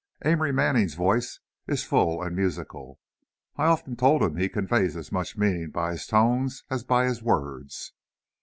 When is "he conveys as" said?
4.35-5.11